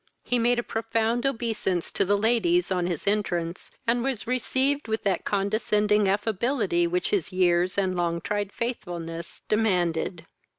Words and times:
He 0.23 0.39
made 0.39 0.57
a 0.57 0.63
profound 0.63 1.27
obeisance 1.27 1.91
to 1.91 2.03
the 2.03 2.17
ladies 2.17 2.71
on 2.71 2.87
his 2.87 3.05
entrance, 3.05 3.69
and 3.85 4.01
was 4.03 4.25
received 4.25 4.87
with 4.87 5.03
that 5.03 5.25
condescending 5.25 6.07
affability 6.07 6.87
which 6.87 7.11
his 7.11 7.31
years 7.31 7.77
and 7.77 7.95
long 7.95 8.19
tried 8.19 8.51
faithfulness 8.51 9.43
demanded. 9.47 10.25